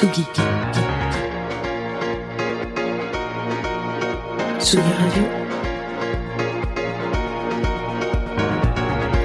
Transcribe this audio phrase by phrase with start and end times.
[0.00, 0.24] Tsugi.
[4.58, 5.24] Tsugi Radio.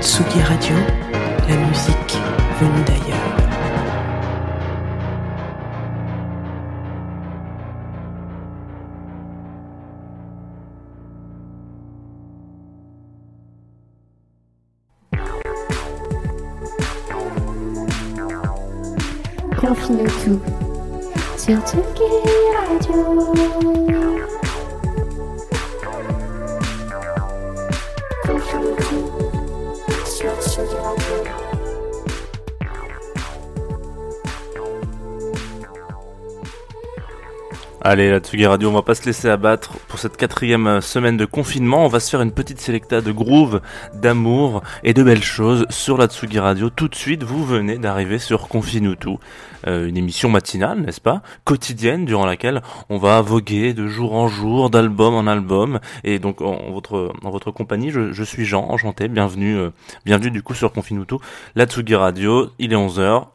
[0.02, 0.76] Tsugi Radio,
[1.48, 2.18] la musique
[2.60, 3.36] venue d'ailleurs.
[20.26, 20.65] Tout
[21.46, 22.16] sur Tsugi
[37.88, 41.18] Allez, la Tsugi Radio, on va pas se laisser abattre pour cette quatrième euh, semaine
[41.18, 41.86] de confinement.
[41.86, 43.62] On va se faire une petite sélecta de groove,
[43.94, 46.72] d'amour et de belles choses sur la Tsugi Radio.
[46.72, 49.20] Tout de suite, vous venez d'arriver sur Confine tout,
[49.68, 54.30] euh, une émission matinale, n'est-ce pas, quotidienne, durant laquelle on va voguer de jour en
[54.30, 55.80] jour, d'album en album.
[56.04, 59.70] Et donc, en votre en votre compagnie, je, suis Jean, enchanté, bienvenue, euh,
[60.06, 61.20] bienvenue du coup sur Confine tout,
[61.54, 62.50] la Tsugi Radio.
[62.58, 63.26] Il est 11 h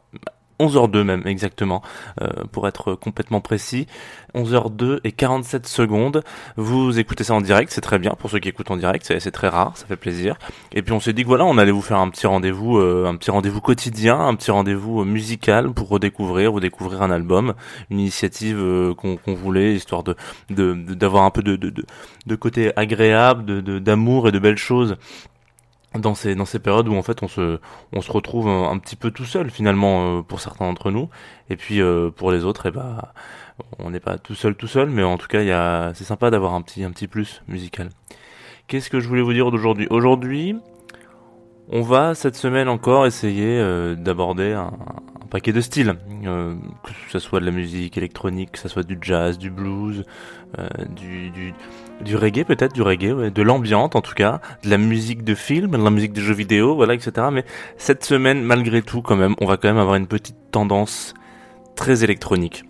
[0.61, 1.81] 11h02 même exactement
[2.21, 3.87] euh, pour être complètement précis.
[4.35, 6.23] 11h02 et 47 secondes.
[6.55, 9.31] Vous écoutez ça en direct c'est très bien pour ceux qui écoutent en direct c'est
[9.31, 10.37] très rare ça fait plaisir.
[10.71, 13.07] Et puis on s'est dit que voilà on allait vous faire un petit rendez-vous euh,
[13.07, 17.53] un petit rendez-vous quotidien un petit rendez-vous musical pour redécouvrir redécouvrir un album
[17.89, 20.15] une initiative euh, qu'on voulait histoire de
[20.49, 24.97] d'avoir un peu de, de, côté agréable d'amour et de belles choses
[25.99, 27.59] dans ces dans ces périodes où en fait on se
[27.93, 31.09] on se retrouve un, petit peu tout seul finalement euh, pour certains d'entre nous.
[31.49, 33.13] Et puis euh, pour les autres et bah
[33.79, 36.03] on n'est pas tout seul tout seul mais en tout cas il y a c'est
[36.03, 37.89] sympa d'avoir un petit un petit plus musical.
[38.67, 39.87] Qu'est-ce que je voulais vous dire d'aujourd'hui?
[39.89, 40.55] Aujourd'hui
[41.67, 44.71] on va cette semaine encore essayer euh, d'aborder un
[45.31, 48.99] paquet de styles euh, que ce soit de la musique électronique que ce soit du
[49.01, 50.03] jazz du blues
[50.59, 51.53] euh, du,
[52.01, 55.71] du reggae peut-être du reggae de l'ambiante en tout cas de la musique de film
[55.71, 57.45] de la musique de jeux vidéo voilà etc mais
[57.77, 61.15] cette semaine malgré tout quand même on va quand même avoir une petite tendance
[61.75, 62.63] très électronique.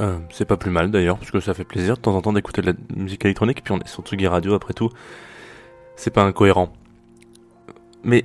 [0.00, 2.32] Euh, c'est pas plus mal d'ailleurs parce que ça fait plaisir de temps en temps
[2.32, 4.90] d'écouter de la musique électronique puis on est sur Tsugi Radio après tout.
[5.96, 6.72] C'est pas incohérent.
[8.02, 8.24] Mais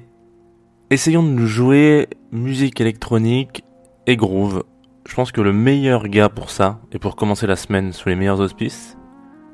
[0.91, 3.63] essayons de nous jouer musique électronique
[4.07, 4.63] et groove
[5.07, 8.15] je pense que le meilleur gars pour ça et pour commencer la semaine sous les
[8.15, 8.97] meilleurs auspices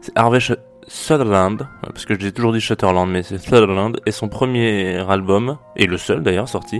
[0.02, 0.40] c'est Harvey
[0.88, 5.88] Sutherland, parce que dis toujours dit Shutterland, mais c'est Sutherland, et son premier album, et
[5.88, 6.80] le seul d'ailleurs sorti,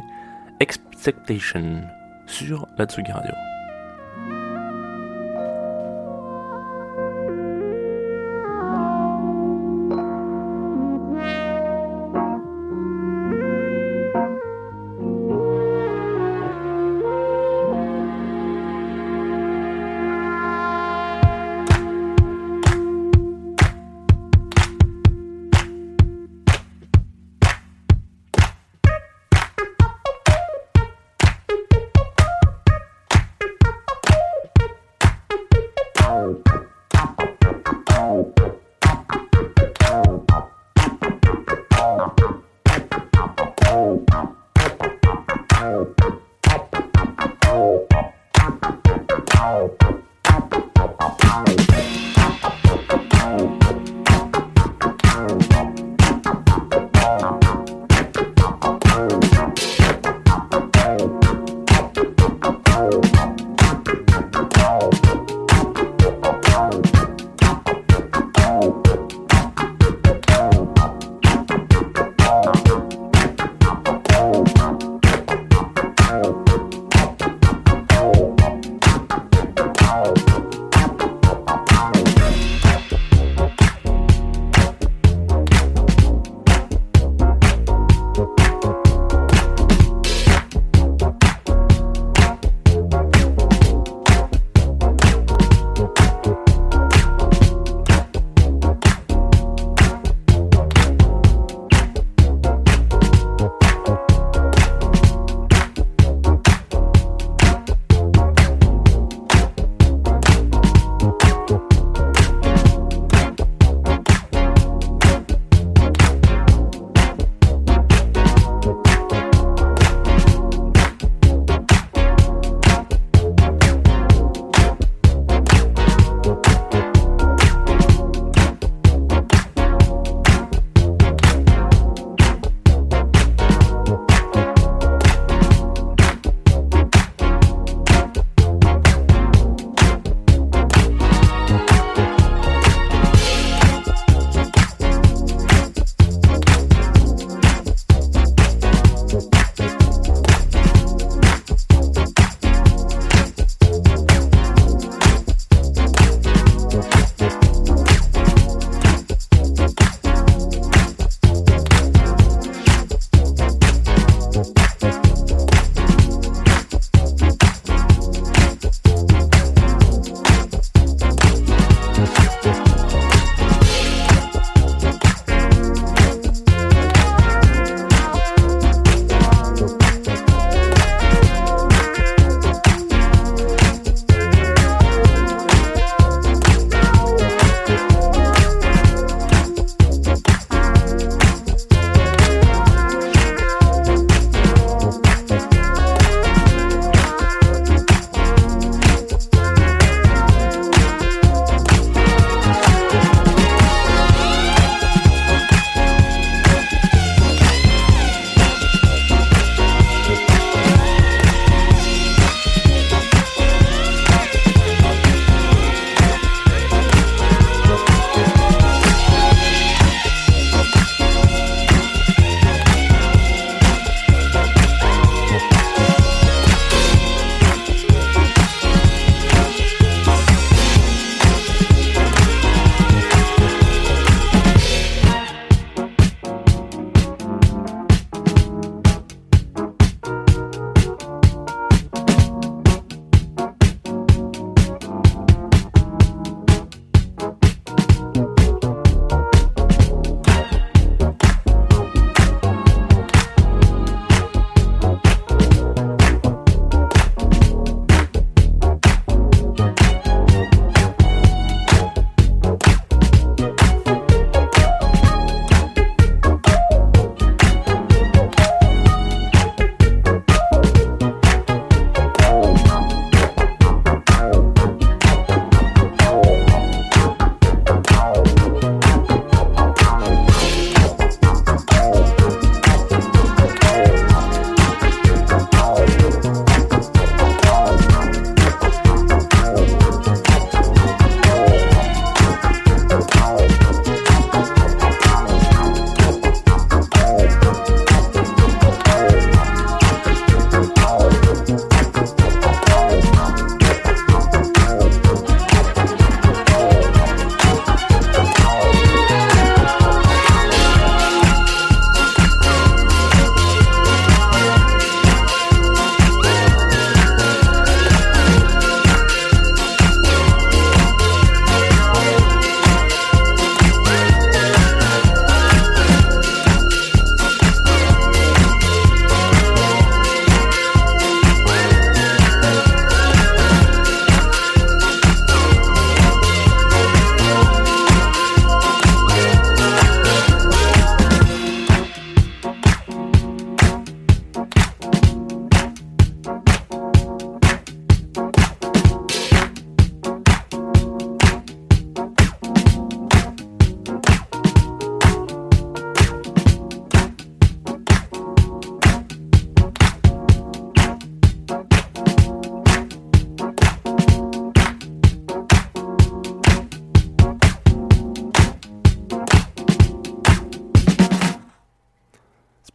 [0.60, 1.82] Expectation,
[2.28, 3.32] sur la Tsugi Radio.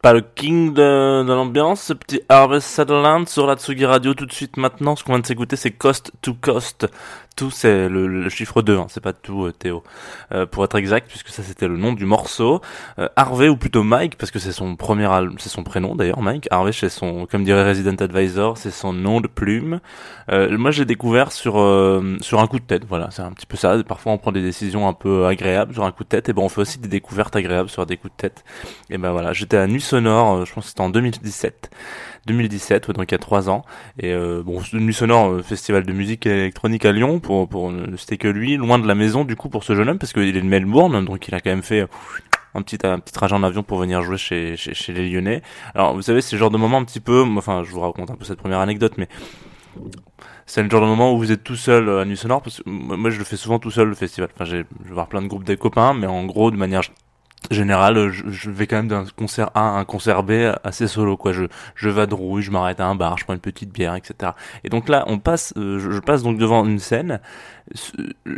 [0.01, 4.33] Pas le king de, l'ambiance, ce petit Harvest Sutherland sur la Tsugi Radio tout de
[4.33, 4.95] suite maintenant.
[4.95, 6.87] Ce qu'on vient de s'écouter, c'est Cost to Cost.
[7.35, 9.83] Tout, c'est le, chiffre 2, hein, c'est pas tout, euh, Théo.
[10.33, 12.59] Euh, pour être exact, puisque ça c'était le nom du morceau.
[12.99, 15.07] Euh, Harvey, ou plutôt Mike, parce que c'est son premier
[15.37, 16.47] c'est son prénom d'ailleurs, Mike.
[16.51, 19.79] Harvey, c'est son, comme dirait Resident Advisor, c'est son nom de plume.
[20.29, 21.53] Moi, j'ai découvert sur,
[22.21, 23.81] sur un coup de tête, voilà, c'est un petit peu ça.
[23.83, 26.41] Parfois, on prend des décisions un peu agréables sur un coup de tête, et ben
[26.41, 28.45] on fait aussi des découvertes agréables sur des coups de tête.
[28.89, 31.69] Et ben voilà, j'étais à Nuit Sonore, euh, je pense que c'était en 2017.
[32.27, 33.63] 2017, ouais, donc il y a trois ans.
[33.99, 37.95] Et euh, bon, Nuit Sonore, euh, festival de musique électronique à Lyon, pour, pour ne
[37.97, 40.35] citer que lui, loin de la maison du coup pour ce jeune homme, parce qu'il
[40.35, 41.87] est de Melbourne, donc il a quand même fait
[42.53, 45.41] un petit, un petit trajet en avion pour venir jouer chez, chez, chez les Lyonnais.
[45.73, 48.11] Alors vous savez, c'est le genre de moment un petit peu, enfin je vous raconte
[48.11, 49.07] un peu cette première anecdote, mais
[50.45, 52.69] c'est le genre de moment où vous êtes tout seul à Nuit Sonore, parce que
[52.69, 54.29] moi je le fais souvent tout seul le festival.
[54.33, 56.81] Enfin, je vais voir plein de groupes des copains, mais en gros, de manière
[57.49, 60.31] générale, je, je vais quand même d'un concert A à un concert B
[60.63, 61.33] assez solo, quoi.
[61.33, 61.45] Je,
[61.75, 64.33] je vadrouille, je m'arrête à un bar, je prends une petite bière, etc.
[64.63, 67.19] Et donc là, on passe, euh, je, je passe donc devant une scène.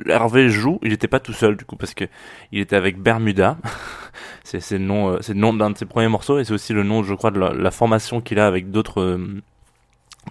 [0.07, 2.05] Hervé joue, il était pas tout seul du coup parce que
[2.51, 3.57] il était avec Bermuda.
[4.43, 6.53] c'est c'est le nom, euh, c'est le nom d'un de ses premiers morceaux et c'est
[6.53, 9.01] aussi le nom, je crois, de la, la formation qu'il a avec d'autres.
[9.01, 9.41] euh,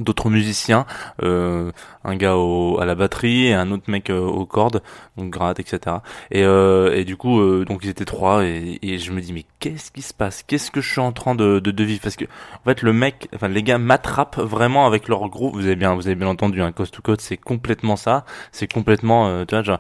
[0.00, 0.86] d'autres musiciens,
[1.22, 1.70] euh,
[2.04, 4.82] un gars au, à la batterie et un autre mec euh, aux cordes,
[5.16, 5.96] donc gratte, etc.
[6.30, 9.32] Et, euh, et du coup, euh, donc ils étaient trois et, et je me dis
[9.32, 10.42] mais qu'est-ce qui se passe?
[10.42, 12.00] Qu'est-ce que je suis en train de, de, de vivre?
[12.02, 15.54] Parce que en fait le mec, enfin les gars m'attrapent vraiment avec leur groupe.
[15.54, 18.24] Vous avez bien, vous avez bien entendu, un coast to coast, c'est complètement ça.
[18.50, 19.78] C'est complètement, euh, tu vois, genre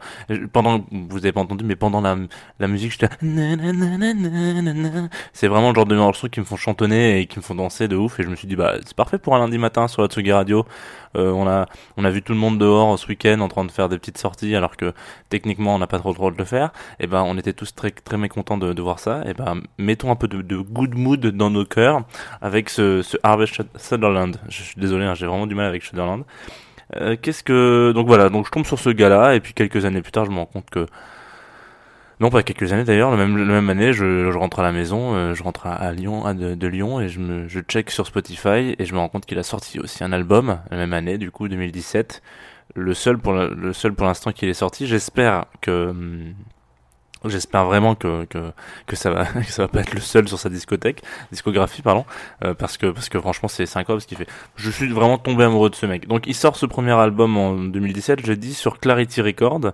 [0.52, 2.16] pendant, vous avez pas entendu, mais pendant la,
[2.58, 3.08] la musique, j'étais
[5.32, 7.88] c'est vraiment le genre de morceaux qui me font chantonner et qui me font danser
[7.88, 8.20] de ouf.
[8.20, 10.32] Et je me suis dit bah c'est parfait pour un lundi matin sur la Tsugi
[10.32, 10.66] Radio.
[11.16, 11.66] Euh, on a
[11.96, 14.18] on a vu tout le monde dehors ce week-end en train de faire des petites
[14.18, 14.94] sorties alors que
[15.28, 16.72] techniquement on n'a pas trop le droit de le faire.
[17.00, 19.22] Et ben on était tous très très mécontents de, voir ça.
[19.26, 22.02] Et ben mettons un peu de, de good mood dans nos cœurs
[22.40, 24.36] avec ce, ce Harvest Sutherland.
[24.48, 26.24] Je suis désolé, hein, j'ai vraiment du mal avec Sutherland.
[26.96, 30.02] Euh, Qu'est-ce que donc voilà donc je tombe sur ce gars-là et puis quelques années
[30.02, 30.86] plus tard je me rends compte que
[32.22, 35.34] non pas quelques années d'ailleurs la même même année je, rentre à la maison euh,
[35.34, 38.84] je rentre à, Lyon à de, Lyon et je me je check sur Spotify et
[38.84, 41.48] je me rends compte qu'il a sorti aussi un album la même année du coup
[41.48, 42.22] 2017
[42.74, 46.34] le seul pour le seul pour l'instant qu'il est sorti j'espère que hum,
[47.24, 48.50] J'espère vraiment que, que,
[48.86, 52.04] que ça va que ça va pas être le seul sur sa discothèque discographie pardon
[52.44, 54.26] euh, parce que parce que franchement c'est incroyable ce qu'il fait.
[54.56, 56.08] Je suis vraiment tombé amoureux de ce mec.
[56.08, 59.72] Donc il sort ce premier album en 2017, j'ai dit sur Clarity Records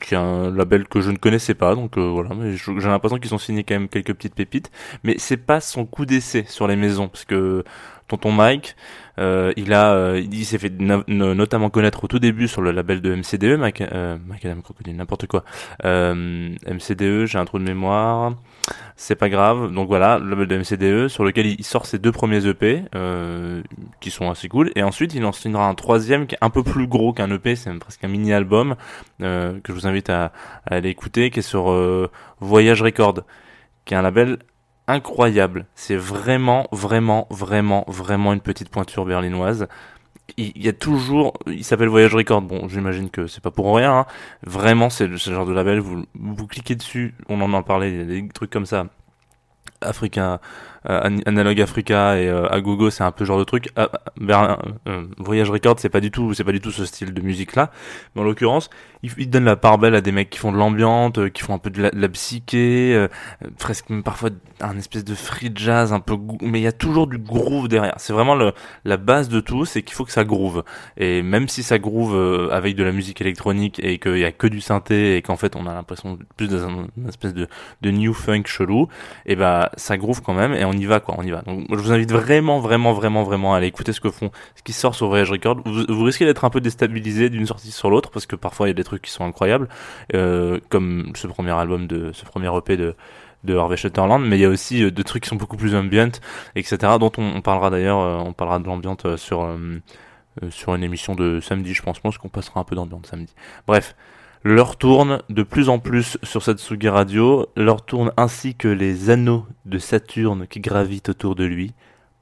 [0.00, 2.30] qui est un label que je ne connaissais pas donc euh, voilà.
[2.34, 4.70] Mais j'ai l'impression qu'ils ont signé quand même quelques petites pépites.
[5.04, 7.64] Mais c'est pas son coup d'essai sur les maisons parce que
[8.08, 8.76] tonton Mike
[9.18, 12.62] euh, il a euh, il s'est fait no- no- notamment connaître au tout début sur
[12.62, 15.44] le label de MCDE Mac, euh, Macadam Crocodile n'importe quoi.
[15.84, 18.34] Euh, MCDE, j'ai un trou de mémoire.
[18.96, 19.72] C'est pas grave.
[19.72, 23.62] Donc voilà, le label de MCDE sur lequel il sort ses deux premiers EP euh,
[24.00, 24.70] qui sont assez cool.
[24.76, 27.56] Et ensuite, il en signera un troisième qui est un peu plus gros qu'un EP,
[27.56, 28.76] c'est presque un mini-album
[29.22, 30.32] euh, que je vous invite à,
[30.66, 33.22] à aller écouter, qui est sur euh, Voyage Record,
[33.84, 34.38] qui est un label
[34.86, 35.66] incroyable.
[35.74, 39.68] C'est vraiment, vraiment, vraiment, vraiment une petite pointure berlinoise
[40.36, 42.42] il y a toujours, il s'appelle Voyage Record.
[42.42, 44.00] Bon, j'imagine que c'est pas pour rien.
[44.00, 44.06] hein.
[44.44, 45.80] Vraiment, c'est le, le genre de label.
[45.80, 47.90] Vous, vous cliquez dessus, on en a parlé.
[47.90, 48.86] Il y a des trucs comme ça.
[49.80, 50.40] Africa,
[50.84, 53.70] Analog Africa et euh, Agogo, c'est un peu genre de truc.
[53.76, 54.58] Ah, Berlin,
[54.88, 57.54] euh, Voyage Record, c'est pas du tout, c'est pas du tout ce style de musique
[57.54, 57.70] là.
[58.14, 58.70] Mais en l'occurrence,
[59.02, 61.42] il, il donne la part belle à des mecs qui font de l'ambiance, euh, qui
[61.42, 63.08] font un peu de la, de la psyché, euh,
[63.44, 67.06] euh, presque parfois un espèce de free jazz un peu, mais il y a toujours
[67.06, 67.94] du groove derrière.
[67.98, 68.52] C'est vraiment le,
[68.84, 70.62] la base de tout, c'est qu'il faut que ça groove.
[70.96, 74.32] Et même si ça groove euh, avec de la musique électronique et qu'il y a
[74.32, 77.48] que du synthé et qu'en fait on a l'impression plus d'une espèce de,
[77.80, 78.88] de new funk chelou,
[79.26, 81.42] et ben ça groove quand même y va quoi, on y va.
[81.42, 84.62] Donc je vous invite vraiment, vraiment, vraiment, vraiment à aller écouter ce que font, ce
[84.62, 85.60] qui sort sur Voyage Record.
[85.64, 88.72] Vous, risquez d'être un peu déstabilisé d'une sortie sur l'autre parce que parfois il y
[88.72, 89.68] a des trucs qui sont incroyables,
[90.14, 92.94] euh, comme ce premier album de, ce premier EP de
[93.44, 95.74] de Harvey Sutherland, mais il y a aussi euh, des trucs qui sont beaucoup plus
[95.74, 96.12] ambient,
[96.54, 96.78] etc.
[97.00, 99.48] Dont on, on parlera d'ailleurs, euh, on parlera de l'ambiance sur
[100.42, 101.96] euh, sur une émission de samedi, je pense.
[101.96, 103.34] Je pense qu'on passera un peu d'ambiance samedi.
[103.66, 103.94] Bref,
[104.44, 107.46] l'heure tourne de plus en plus sur cette Sugi Radio.
[107.56, 111.72] L'heure tourne ainsi que les anneaux de Saturne qui gravitent autour de lui.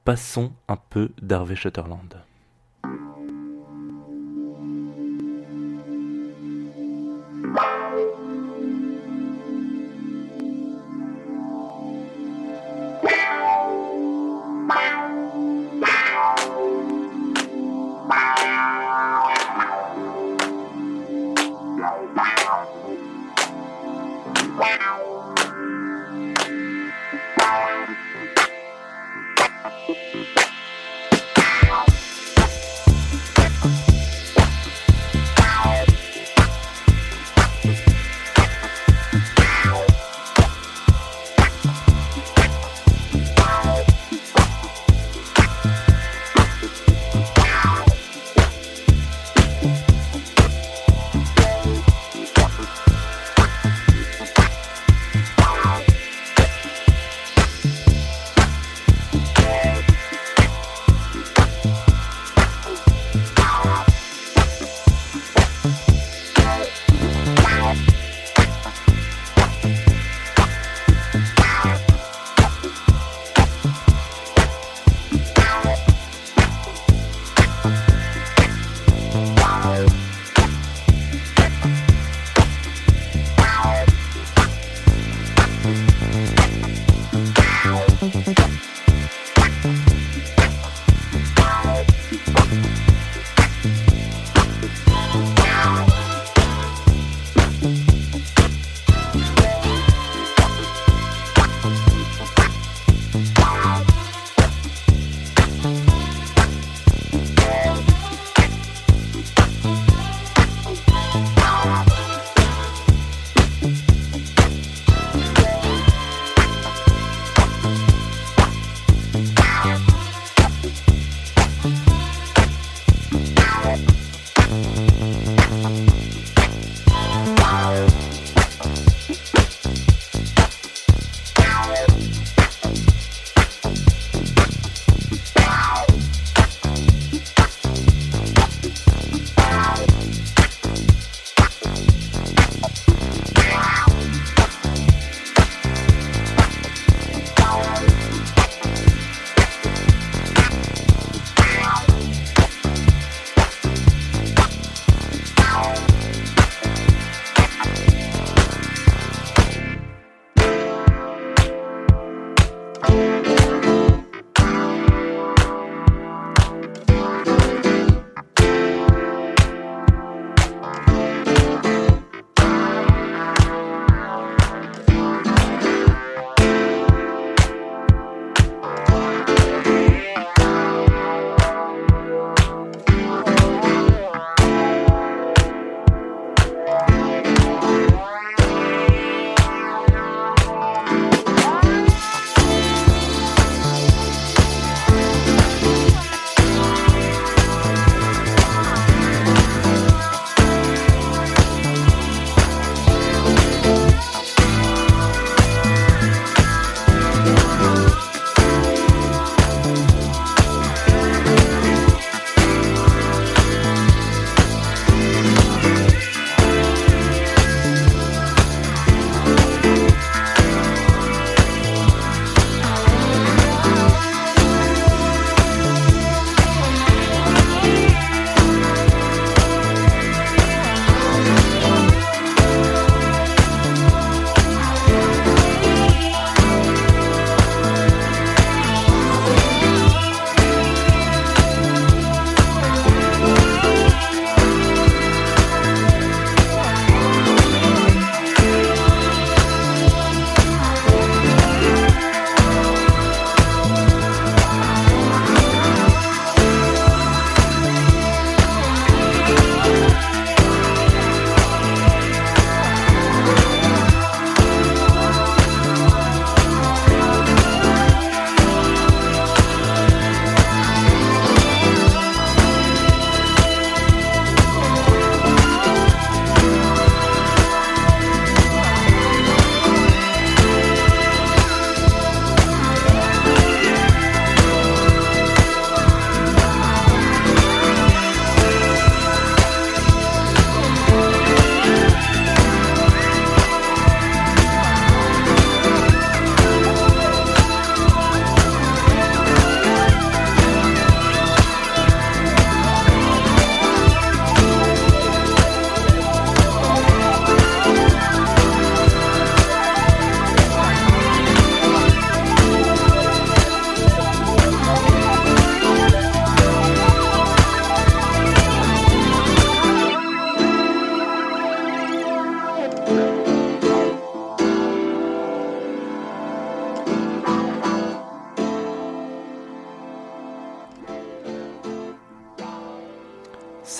[0.04, 2.22] Passons un peu d'Harvey Sutherland.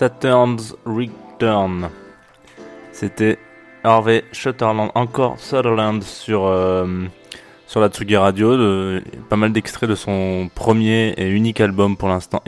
[0.01, 1.91] Saturn's Return.
[2.91, 3.39] C'était
[3.85, 7.05] Harvey Sutherland, encore Sutherland sur, euh,
[7.67, 8.57] sur la Tsugi Radio.
[8.57, 12.43] De, pas mal d'extraits de son premier et unique album pour l'instant,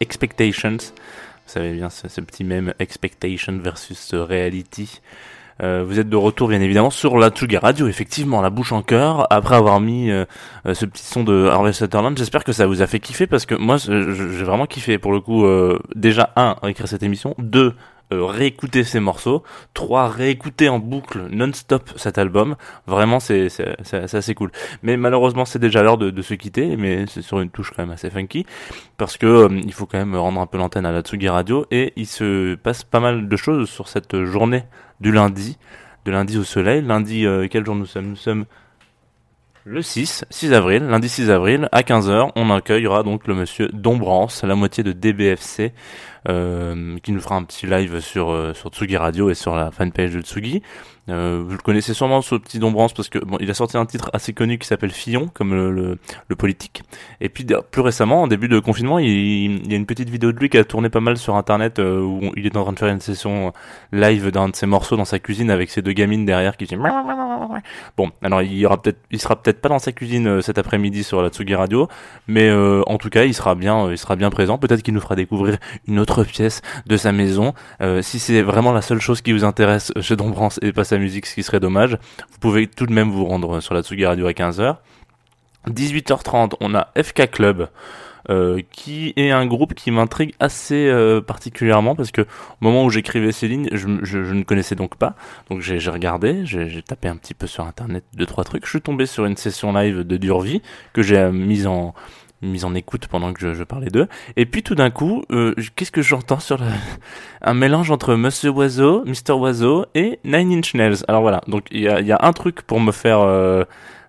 [0.00, 0.78] Expectations.
[0.78, 5.02] Vous savez bien, ce, ce petit même Expectation versus Reality.
[5.62, 8.82] Euh, vous êtes de retour bien évidemment sur la Tsugi Radio, effectivement, la bouche en
[8.82, 10.26] cœur, après avoir mis euh,
[10.66, 12.16] euh, ce petit son de Harvey Sutherland.
[12.18, 15.20] J'espère que ça vous a fait kiffer parce que moi j'ai vraiment kiffé pour le
[15.20, 15.46] coup.
[15.94, 17.74] déjà un, écrire cette émission, deux,
[18.10, 19.42] réécouter ces morceaux,
[19.74, 22.56] trois, réécouter en boucle non-stop cet album.
[22.86, 23.48] Vraiment, c'est
[23.92, 24.52] assez cool.
[24.82, 27.82] Mais malheureusement, c'est déjà l'heure de, de, se quitter, mais c'est sur une touche quand
[27.82, 28.46] même assez funky,
[28.96, 31.92] parce que il faut quand même rendre un peu l'antenne à la Tsugi Radio, et
[31.96, 34.64] il se passe pas mal de choses sur cette journée
[35.00, 35.58] du lundi,
[36.04, 36.82] de lundi au soleil.
[36.82, 38.06] Lundi, euh, quel jour nous sommes?
[38.06, 38.44] Nous sommes
[39.68, 44.44] le 6, 6 avril, lundi 6 avril, à 15h, on accueillera donc le monsieur Dombrance,
[44.44, 45.72] la moitié de DBFC,
[46.28, 49.70] euh, qui nous fera un petit live sur, euh, sur Tsugi Radio et sur la
[49.70, 50.60] fanpage de Tsugi.
[51.08, 53.86] Euh, vous le connaissez sûrement ce petit Dombrance parce que bon, il a sorti un
[53.86, 55.98] titre assez connu qui s'appelle Fillon, comme le,
[56.36, 56.82] politique.
[57.20, 60.38] Et puis plus récemment, en début de confinement, il, y a une petite vidéo de
[60.38, 62.88] lui qui a tourné pas mal sur internet où il est en train de faire
[62.88, 63.52] une session
[63.92, 66.78] live d'un de ses morceaux dans sa cuisine avec ses deux gamines derrière qui disent
[67.96, 71.22] Bon, alors il y peut-être, il sera peut-être pas dans sa cuisine cet après-midi sur
[71.22, 71.88] la Tsugi Radio,
[72.26, 74.58] mais en tout cas, il sera bien, il sera bien présent.
[74.58, 77.54] Peut-être qu'il nous fera découvrir une autre pièce de sa maison.
[78.02, 81.26] si c'est vraiment la seule chose qui vous intéresse chez Dombrance et pas sa musique,
[81.26, 81.98] ce qui serait dommage.
[82.30, 84.76] Vous pouvez tout de même vous rendre sur la Tsugi Radio à 15h.
[85.68, 87.68] 18h30, on a FK Club.
[88.28, 92.24] Euh, qui est un groupe qui m'intrigue assez euh, particulièrement parce que au
[92.60, 95.14] moment où j'écrivais ces lignes, je, ne connaissais donc pas.
[95.48, 98.64] Donc j'ai regardé, j'ai tapé un petit peu sur internet deux trois trucs.
[98.64, 100.60] Je suis tombé sur une session live de Durvi
[100.92, 101.94] que j'ai euh, mise en
[102.48, 104.08] mise en écoute pendant que je, parlais d'eux.
[104.36, 106.64] Et puis tout d'un coup, euh, qu'est-ce que j'entends sur le...
[107.42, 111.04] un mélange entre Monsieur Oiseau, Mr Oiseau et Nine Inch Nails.
[111.08, 113.64] Alors voilà, donc il y a, un truc pour me faire euh,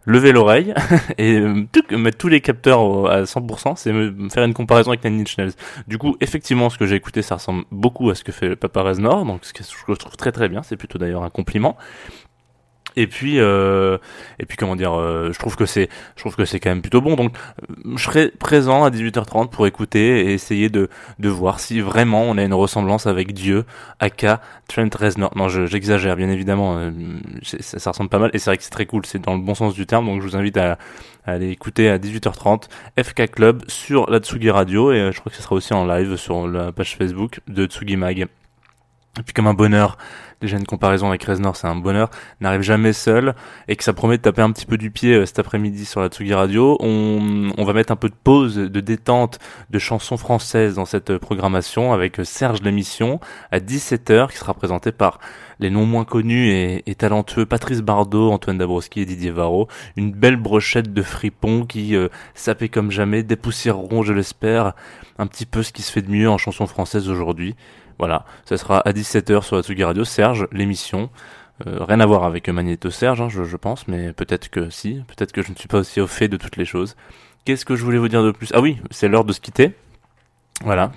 [0.06, 0.74] lever l'oreille
[1.18, 5.22] et euh, mettre tous les capteurs à 100%, c'est me faire une comparaison avec Nine
[5.22, 5.54] Inch Nails.
[5.88, 8.82] Du coup, effectivement, ce que j'ai écouté, ça ressemble beaucoup à ce que fait Papa
[8.84, 11.78] Reznor, donc ce que je trouve très très bien, c'est plutôt d'ailleurs un compliment.
[12.98, 14.00] Et puis, euh,
[14.40, 16.82] et puis comment dire, euh, je trouve que c'est, je trouve que c'est quand même
[16.82, 17.16] plutôt bon.
[17.16, 17.38] Donc,
[17.96, 22.40] je serai présent à 18h30 pour écouter et essayer de, de voir si vraiment on
[22.40, 23.66] a une ressemblance avec Dieu,
[24.00, 25.32] aka Trent Reznor.
[25.38, 26.80] Non, j'exagère bien évidemment.
[26.80, 26.92] Euh,
[27.44, 29.06] ça, ça, ressemble pas mal et c'est vrai que c'est très cool.
[29.06, 30.08] C'est dans le bon sens du terme.
[30.08, 30.80] Donc, je vous invite à,
[31.28, 32.64] à aller écouter à 18h30
[33.00, 35.86] FK Club sur la Tsugi Radio et euh, je crois que ce sera aussi en
[35.86, 38.28] live sur la page Facebook de Tsugi Mag.
[39.20, 39.98] Et puis comme un bonheur,
[40.42, 42.10] déjà une comparaison avec Reznor, c'est un bonheur,
[42.42, 43.36] n'arrive jamais seul,
[43.68, 46.02] et que ça promet de taper un petit peu du pied euh, cet après-midi sur
[46.02, 46.78] la Tsugi Radio.
[46.80, 51.12] On, on, va mettre un peu de pause, de détente, de chansons françaises dans cette
[51.12, 53.20] euh, programmation avec euh, Serge l'émission
[53.52, 55.20] à 17h, qui sera présenté par
[55.60, 56.52] les non moins connus
[56.86, 59.68] et, talentueux Patrice Bardot, Antoine Dabrowski et Didier Varro.
[59.96, 62.10] Une belle brochette de fripons qui euh,
[62.72, 64.74] comme jamais, dépoussiéreront, je l'espère,
[65.18, 67.56] un petit peu ce qui se fait de mieux en chanson française aujourd'hui.
[68.00, 70.04] Voilà, ça sera à 17h sur la Tsugi Radio.
[70.04, 71.10] Serge, l'émission.
[71.66, 75.02] Euh, rien à voir avec Magneto Serge, hein, je, je, pense, mais peut-être que si,
[75.08, 76.96] peut-être que je ne suis pas aussi au fait de toutes les choses.
[77.46, 78.52] Qu'est-ce que je voulais vous dire de plus?
[78.54, 79.74] Ah oui, c'est l'heure de se quitter.
[80.64, 80.92] Voilà,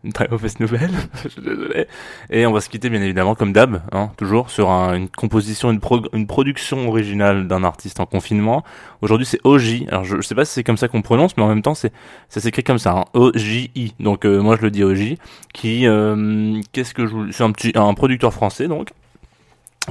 [0.04, 0.90] une très mauvaise nouvelle,
[1.22, 1.86] je suis désolé.
[2.30, 5.70] Et on va se quitter bien évidemment comme d'hab, hein, toujours sur un, une composition,
[5.70, 8.64] une, pro, une production originale d'un artiste en confinement.
[9.02, 11.42] Aujourd'hui c'est OJ, alors je, je, sais pas si c'est comme ça qu'on prononce, mais
[11.42, 11.90] en même temps ça
[12.28, 13.94] s'écrit comme ça, hein, O-J-I.
[14.00, 15.16] Donc euh, moi je le dis OJ,
[15.52, 18.90] qui euh, qu'est-ce que je c'est un petit un producteur français donc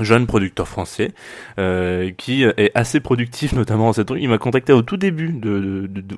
[0.02, 1.12] jeune producteur français
[1.58, 5.88] euh, qui est assez productif notamment en cette il m'a contacté au tout début de,
[5.88, 6.15] de, de,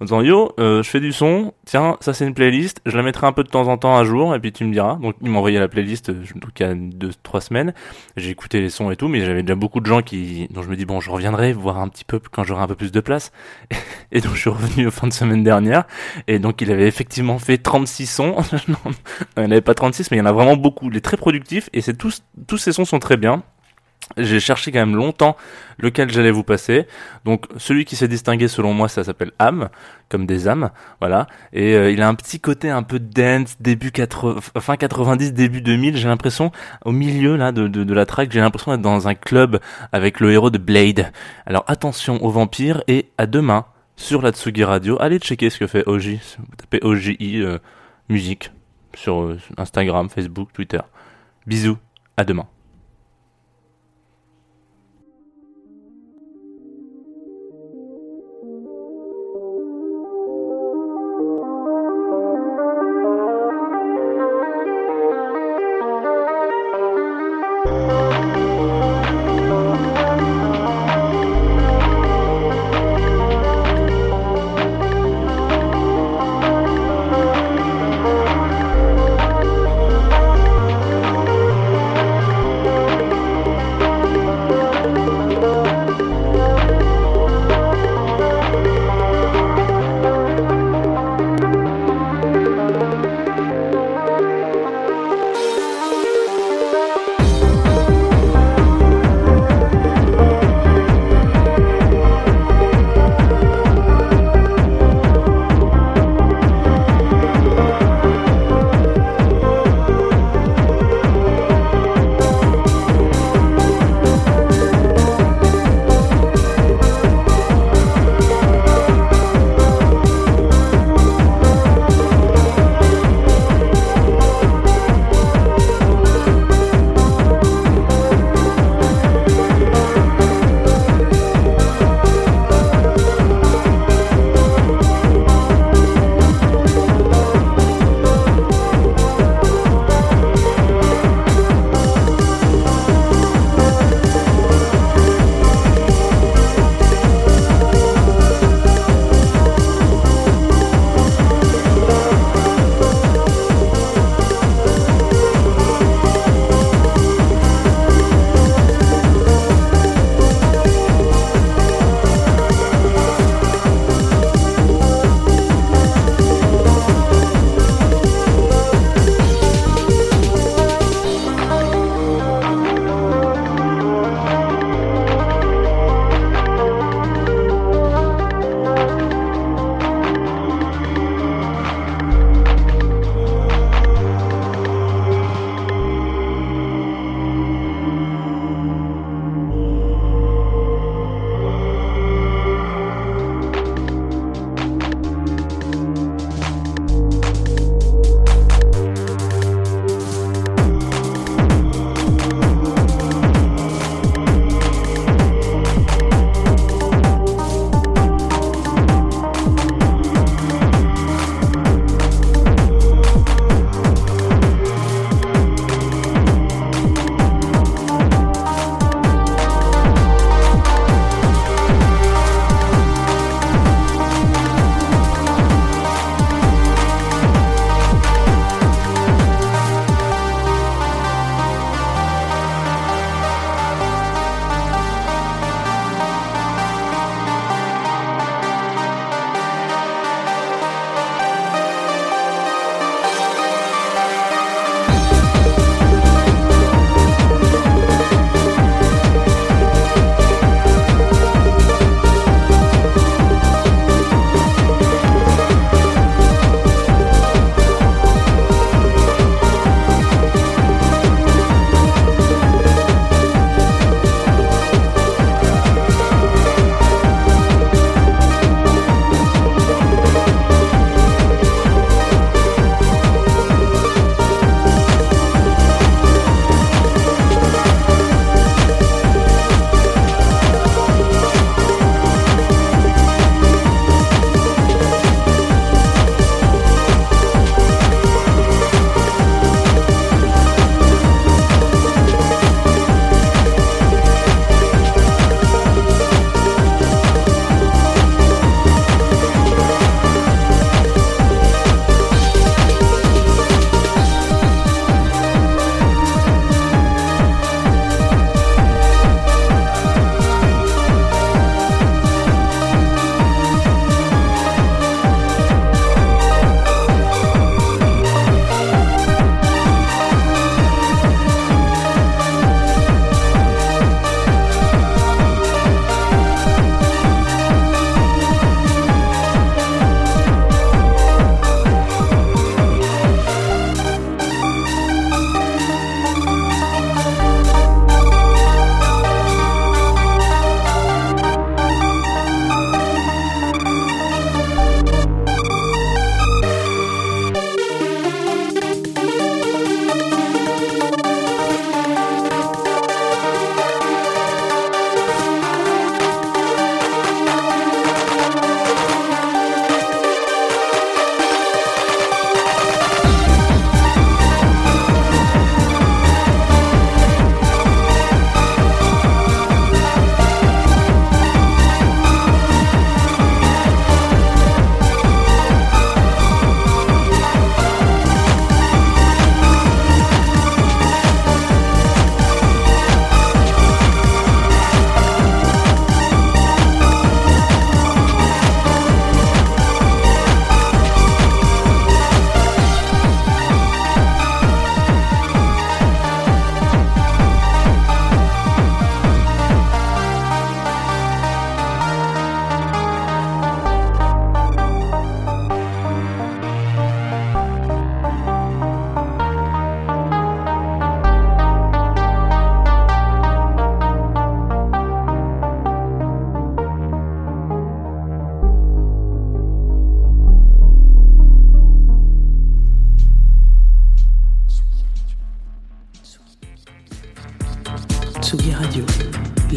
[0.00, 3.02] en disant yo euh, je fais du son tiens ça c'est une playlist je la
[3.02, 4.96] mettrai un peu de temps en temps à jour et puis tu me diras.
[4.96, 7.74] Donc il m'a envoyé la playlist euh, donc il y a deux trois semaines.
[8.16, 10.68] J'ai écouté les sons et tout mais j'avais déjà beaucoup de gens qui dont je
[10.68, 13.00] me dis bon je reviendrai voir un petit peu quand j'aurai un peu plus de
[13.00, 13.32] place.
[14.12, 15.84] Et donc je suis revenu au fin de semaine dernière.
[16.26, 18.36] Et donc il avait effectivement fait 36 sons.
[18.68, 18.76] Non,
[19.36, 20.90] il n'y en avait pas 36 mais il y en a vraiment beaucoup.
[20.90, 23.42] Il est très productif et c'est tous tous ces sons sont très bien
[24.18, 25.36] j'ai cherché quand même longtemps
[25.78, 26.86] lequel j'allais vous passer.
[27.24, 29.68] Donc celui qui s'est distingué selon moi, ça s'appelle âme,
[30.08, 31.26] comme des âmes, voilà.
[31.52, 35.60] Et euh, il a un petit côté un peu dance, début 80, fin 90, début
[35.60, 35.96] 2000.
[35.96, 36.52] J'ai l'impression
[36.84, 39.60] au milieu là de, de, la track, j'ai l'impression d'être dans un club
[39.92, 41.12] avec le héros de Blade.
[41.46, 44.96] Alors attention aux vampires et à demain sur la Tsugi Radio.
[45.00, 46.18] Allez checker ce que fait OJ.
[46.38, 47.58] Vous tapez OJI euh,
[48.08, 48.50] musique
[48.94, 50.80] sur euh, Instagram, Facebook, Twitter.
[51.46, 51.78] Bisous,
[52.16, 52.46] à demain.